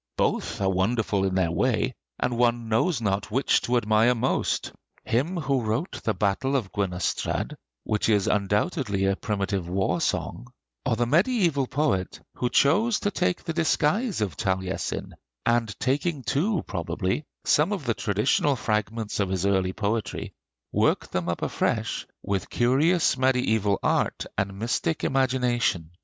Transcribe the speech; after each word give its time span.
Both 0.17 0.59
are 0.61 0.69
wonderful 0.71 1.23
in 1.25 1.35
their 1.35 1.51
way, 1.51 1.93
and 2.19 2.35
one 2.35 2.67
knows 2.67 3.01
not 3.01 3.29
which 3.29 3.61
to 3.61 3.77
admire 3.77 4.15
most 4.15 4.71
him 5.03 5.37
who 5.37 5.61
wrote 5.61 6.01
the 6.03 6.15
'Battle 6.15 6.55
of 6.55 6.71
Gwenystrad,' 6.71 7.53
which 7.83 8.09
is 8.09 8.25
undoubtedly 8.25 9.05
a 9.05 9.15
primitive 9.15 9.69
war 9.69 10.01
song, 10.01 10.47
or 10.87 10.95
the 10.95 11.05
mediæval 11.05 11.69
poet 11.69 12.19
who 12.33 12.49
chose 12.49 12.99
to 13.01 13.11
take 13.11 13.43
the 13.43 13.53
disguise 13.53 14.21
of 14.21 14.35
Taliesin, 14.35 15.11
and 15.45 15.79
taking 15.79 16.23
too, 16.23 16.63
probably, 16.65 17.23
some 17.45 17.71
of 17.71 17.85
the 17.85 17.93
traditional 17.93 18.55
fragments 18.55 19.19
of 19.19 19.29
his 19.29 19.45
early 19.45 19.71
poetry, 19.73 20.33
worked 20.71 21.11
them 21.11 21.29
up 21.29 21.43
afresh 21.43 22.07
with 22.23 22.49
curious 22.49 23.17
mediæval 23.17 23.77
art 23.83 24.25
and 24.35 24.57
mystic 24.57 25.03
imagination. 25.03 25.91